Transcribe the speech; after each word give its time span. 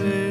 say 0.00 0.29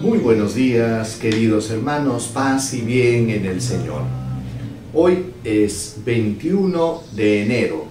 buenos 0.00 0.54
días, 0.54 1.16
queridos 1.16 1.70
hermanos, 1.70 2.30
paz 2.32 2.74
y 2.74 2.82
bien 2.82 3.30
en 3.30 3.46
el 3.46 3.62
Señor. 3.62 4.02
Hoy 4.92 5.32
es 5.42 5.96
21 6.04 7.02
de 7.14 7.42
enero, 7.42 7.86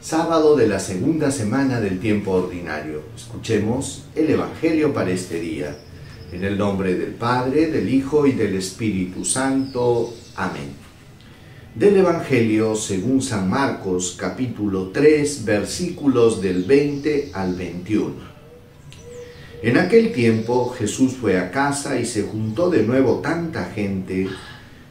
sábado 0.00 0.56
de 0.56 0.66
la 0.66 0.80
segunda 0.80 1.30
semana 1.30 1.80
del 1.80 2.00
tiempo 2.00 2.32
ordinario. 2.32 3.02
Escuchemos 3.14 4.06
el 4.16 4.30
Evangelio 4.30 4.92
para 4.92 5.10
este 5.10 5.38
día. 5.38 5.76
En 6.32 6.42
el 6.42 6.58
nombre 6.58 6.94
del 6.94 7.12
Padre, 7.12 7.70
del 7.70 7.88
Hijo 7.88 8.26
y 8.26 8.32
del 8.32 8.56
Espíritu 8.56 9.24
Santo. 9.24 10.12
Amén. 10.34 10.70
Del 11.76 11.96
Evangelio 11.98 12.74
según 12.74 13.22
San 13.22 13.48
Marcos 13.48 14.16
capítulo 14.18 14.88
3 14.88 15.44
versículos 15.44 16.42
del 16.42 16.64
20 16.64 17.30
al 17.34 17.54
21. 17.54 18.35
En 19.66 19.76
aquel 19.78 20.12
tiempo 20.12 20.72
Jesús 20.78 21.14
fue 21.20 21.40
a 21.40 21.50
casa 21.50 21.98
y 21.98 22.06
se 22.06 22.22
juntó 22.22 22.70
de 22.70 22.84
nuevo 22.84 23.16
tanta 23.16 23.64
gente 23.64 24.28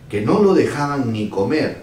que 0.10 0.20
no 0.20 0.42
lo 0.42 0.54
dejaban 0.54 1.14
ni 1.14 1.30
comer. 1.30 1.78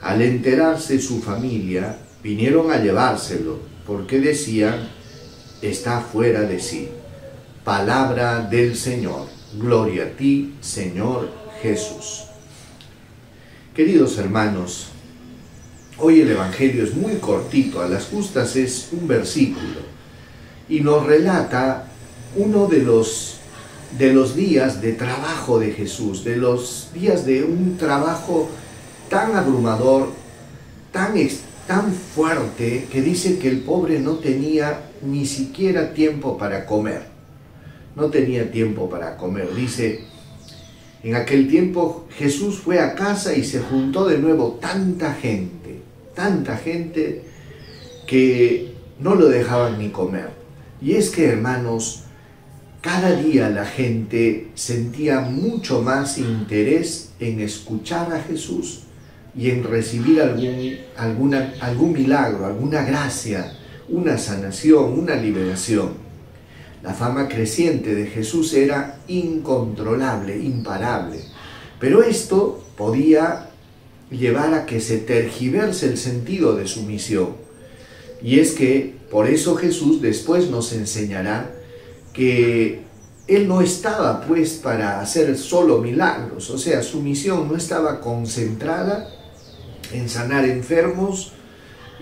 Al 0.00 0.22
enterarse 0.22 1.00
su 1.00 1.20
familia, 1.20 1.98
vinieron 2.22 2.70
a 2.70 2.76
llevárselo, 2.76 3.58
porque 3.84 4.20
decían, 4.20 4.90
está 5.60 6.02
fuera 6.02 6.42
de 6.42 6.60
sí. 6.60 6.88
Palabra 7.64 8.42
del 8.42 8.76
Señor. 8.76 9.26
Gloria 9.58 10.04
a 10.04 10.10
ti, 10.10 10.54
Señor 10.60 11.32
Jesús. 11.60 12.26
Queridos 13.74 14.18
hermanos, 14.18 14.90
hoy 15.98 16.20
el 16.20 16.30
Evangelio 16.30 16.84
es 16.84 16.94
muy 16.94 17.14
cortito, 17.14 17.80
a 17.80 17.88
las 17.88 18.04
justas 18.04 18.54
es 18.54 18.90
un 18.92 19.08
versículo, 19.08 19.80
y 20.68 20.78
nos 20.78 21.04
relata 21.04 21.89
uno 22.36 22.66
de 22.66 22.78
los, 22.78 23.36
de 23.98 24.12
los 24.12 24.36
días 24.36 24.80
de 24.80 24.92
trabajo 24.92 25.58
de 25.58 25.72
Jesús, 25.72 26.24
de 26.24 26.36
los 26.36 26.90
días 26.94 27.26
de 27.26 27.44
un 27.44 27.76
trabajo 27.76 28.48
tan 29.08 29.36
abrumador, 29.36 30.10
tan, 30.92 31.14
tan 31.66 31.92
fuerte, 31.92 32.86
que 32.90 33.02
dice 33.02 33.38
que 33.38 33.48
el 33.48 33.60
pobre 33.60 33.98
no 33.98 34.16
tenía 34.16 34.90
ni 35.02 35.26
siquiera 35.26 35.92
tiempo 35.92 36.38
para 36.38 36.66
comer. 36.66 37.02
No 37.96 38.06
tenía 38.06 38.50
tiempo 38.50 38.88
para 38.88 39.16
comer. 39.16 39.52
Dice, 39.54 40.04
en 41.02 41.16
aquel 41.16 41.48
tiempo 41.48 42.06
Jesús 42.16 42.58
fue 42.58 42.78
a 42.78 42.94
casa 42.94 43.34
y 43.34 43.44
se 43.44 43.60
juntó 43.60 44.06
de 44.06 44.18
nuevo 44.18 44.58
tanta 44.60 45.14
gente, 45.14 45.80
tanta 46.14 46.56
gente 46.56 47.24
que 48.06 48.74
no 49.00 49.14
lo 49.14 49.28
dejaban 49.28 49.78
ni 49.78 49.88
comer. 49.88 50.30
Y 50.80 50.92
es 50.92 51.10
que, 51.10 51.26
hermanos, 51.26 52.04
cada 52.80 53.12
día 53.14 53.50
la 53.50 53.66
gente 53.66 54.48
sentía 54.54 55.20
mucho 55.20 55.82
más 55.82 56.16
interés 56.16 57.10
en 57.20 57.40
escuchar 57.40 58.12
a 58.12 58.22
Jesús 58.22 58.80
y 59.36 59.50
en 59.50 59.64
recibir 59.64 60.22
algún, 60.96 61.34
algún 61.34 61.92
milagro, 61.92 62.46
alguna 62.46 62.82
gracia, 62.82 63.52
una 63.88 64.16
sanación, 64.16 64.98
una 64.98 65.14
liberación. 65.14 65.90
La 66.82 66.94
fama 66.94 67.28
creciente 67.28 67.94
de 67.94 68.06
Jesús 68.06 68.54
era 68.54 69.00
incontrolable, 69.08 70.38
imparable. 70.38 71.20
Pero 71.78 72.02
esto 72.02 72.64
podía 72.76 73.50
llevar 74.10 74.54
a 74.54 74.64
que 74.64 74.80
se 74.80 74.98
tergiverse 74.98 75.86
el 75.86 75.98
sentido 75.98 76.56
de 76.56 76.66
su 76.66 76.82
misión. 76.82 77.36
Y 78.22 78.38
es 78.38 78.52
que 78.52 78.94
por 79.10 79.28
eso 79.28 79.56
Jesús 79.56 80.00
después 80.00 80.50
nos 80.50 80.72
enseñará 80.72 81.59
que 82.20 82.82
él 83.28 83.48
no 83.48 83.62
estaba 83.62 84.26
pues 84.26 84.50
para 84.50 85.00
hacer 85.00 85.38
solo 85.38 85.78
milagros, 85.78 86.50
o 86.50 86.58
sea, 86.58 86.82
su 86.82 87.00
misión 87.00 87.48
no 87.48 87.56
estaba 87.56 88.02
concentrada 88.02 89.08
en 89.90 90.06
sanar 90.06 90.44
enfermos 90.44 91.32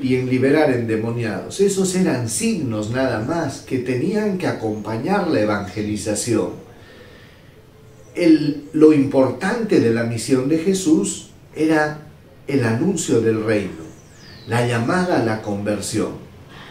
y 0.03 0.17
en 0.17 0.29
liberar 0.29 0.73
endemoniados. 0.73 1.61
Esos 1.61 1.95
eran 1.95 2.29
signos 2.29 2.91
nada 2.91 3.21
más 3.21 3.61
que 3.61 3.79
tenían 3.79 4.39
que 4.39 4.49
acompañar 4.49 5.29
la 5.29 5.41
evangelización. 5.43 6.51
El, 8.17 8.65
lo 8.73 8.93
importante 8.93 9.79
de 9.79 9.95
la 9.95 10.03
misión 10.03 10.49
de 10.49 10.59
Jesús 10.59 11.31
era 11.55 12.09
el 12.49 12.65
anuncio 12.65 13.21
del 13.21 13.45
reino, 13.45 13.85
la 14.49 14.67
llamada 14.67 15.21
a 15.21 15.25
la 15.25 15.43
conversión. 15.43 16.11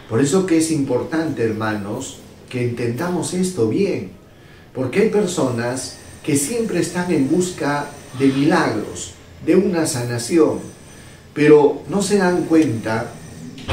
Por 0.09 0.19
eso 0.19 0.45
que 0.45 0.57
es 0.57 0.69
importante, 0.69 1.45
hermanos, 1.45 2.19
que 2.49 2.63
entendamos 2.63 3.33
esto 3.33 3.69
bien, 3.69 4.11
porque 4.73 5.01
hay 5.01 5.09
personas 5.09 5.97
que 6.23 6.35
siempre 6.35 6.79
están 6.79 7.11
en 7.11 7.29
busca 7.29 7.89
de 8.19 8.27
milagros, 8.27 9.13
de 9.45 9.55
una 9.55 9.85
sanación, 9.85 10.59
pero 11.33 11.83
no 11.89 12.01
se 12.01 12.17
dan 12.17 12.43
cuenta 12.45 13.11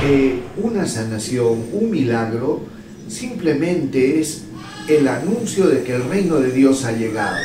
que 0.00 0.40
una 0.56 0.86
sanación, 0.86 1.64
un 1.72 1.90
milagro, 1.90 2.62
simplemente 3.08 4.20
es 4.20 4.42
el 4.88 5.08
anuncio 5.08 5.68
de 5.68 5.82
que 5.82 5.94
el 5.94 6.04
reino 6.04 6.36
de 6.36 6.50
Dios 6.50 6.84
ha 6.84 6.92
llegado, 6.92 7.38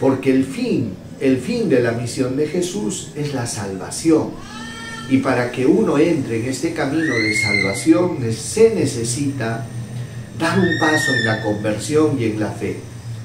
porque 0.00 0.30
el 0.32 0.44
fin, 0.44 0.94
el 1.20 1.38
fin 1.38 1.68
de 1.68 1.80
la 1.80 1.92
misión 1.92 2.36
de 2.36 2.46
Jesús 2.46 3.10
es 3.16 3.34
la 3.34 3.46
salvación. 3.46 4.30
Y 5.10 5.18
para 5.18 5.52
que 5.52 5.66
uno 5.66 5.98
entre 5.98 6.40
en 6.40 6.48
este 6.48 6.72
camino 6.72 7.14
de 7.14 7.34
salvación 7.36 8.18
se 8.32 8.74
necesita 8.74 9.66
dar 10.38 10.58
un 10.58 10.78
paso 10.78 11.14
en 11.14 11.24
la 11.24 11.42
conversión 11.42 12.16
y 12.18 12.24
en 12.24 12.40
la 12.40 12.50
fe. 12.50 12.76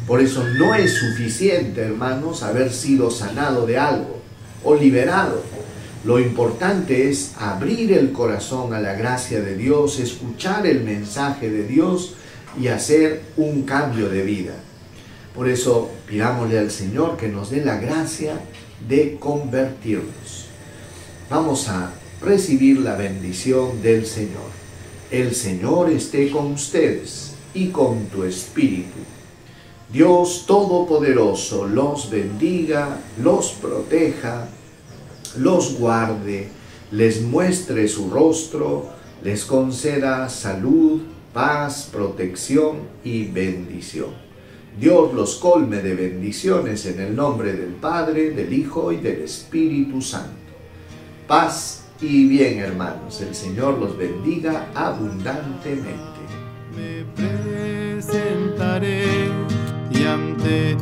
Por 0.07 0.21
eso 0.21 0.43
no 0.43 0.73
es 0.73 0.93
suficiente, 0.93 1.81
hermanos, 1.81 2.43
haber 2.43 2.71
sido 2.71 3.11
sanado 3.11 3.65
de 3.65 3.77
algo 3.77 4.21
o 4.63 4.75
liberado. 4.75 5.43
Lo 6.05 6.19
importante 6.19 7.09
es 7.09 7.33
abrir 7.37 7.91
el 7.91 8.13
corazón 8.13 8.73
a 8.73 8.79
la 8.79 8.93
gracia 8.93 9.41
de 9.41 9.57
Dios, 9.57 9.99
escuchar 9.99 10.65
el 10.65 10.83
mensaje 10.83 11.49
de 11.49 11.63
Dios 11.67 12.13
y 12.59 12.69
hacer 12.69 13.23
un 13.35 13.63
cambio 13.63 14.07
de 14.07 14.23
vida. 14.23 14.53
Por 15.35 15.49
eso 15.49 15.91
pidámosle 16.07 16.57
al 16.59 16.71
Señor 16.71 17.17
que 17.17 17.27
nos 17.27 17.49
dé 17.49 17.63
la 17.63 17.77
gracia 17.77 18.39
de 18.87 19.17
convertirnos. 19.19 20.45
Vamos 21.29 21.67
a 21.67 21.91
recibir 22.21 22.79
la 22.79 22.95
bendición 22.95 23.81
del 23.81 24.05
Señor. 24.05 24.66
El 25.09 25.33
Señor 25.33 25.89
esté 25.89 26.29
con 26.29 26.51
ustedes 26.51 27.33
y 27.53 27.67
con 27.67 28.07
tu 28.07 28.25
espíritu. 28.25 28.99
Dios 29.89 30.43
Todopoderoso 30.45 31.65
los 31.65 32.09
bendiga, 32.09 32.99
los 33.23 33.51
proteja, 33.51 34.49
los 35.37 35.79
guarde, 35.79 36.49
les 36.91 37.21
muestre 37.21 37.87
su 37.87 38.09
rostro, 38.09 38.89
les 39.23 39.45
conceda 39.45 40.27
salud, 40.27 41.03
paz, 41.33 41.87
protección 41.89 42.79
y 43.05 43.27
bendición. 43.27 44.09
Dios 44.77 45.13
los 45.13 45.35
colme 45.35 45.77
de 45.77 45.95
bendiciones 45.95 46.85
en 46.85 46.99
el 46.99 47.15
nombre 47.15 47.53
del 47.53 47.75
Padre, 47.75 48.31
del 48.31 48.51
Hijo 48.51 48.91
y 48.91 48.97
del 48.97 49.21
Espíritu 49.21 50.01
Santo. 50.01 50.35
Paz 51.29 51.86
y 52.01 52.27
bien, 52.27 52.59
hermanos, 52.59 53.21
el 53.21 53.33
Señor 53.33 53.79
los 53.79 53.97
bendiga 53.97 54.67
abundantemente. 54.75 55.97
Me 56.75 57.03
presentaré 57.15 59.05
y 59.89 60.03
ante 60.03 60.75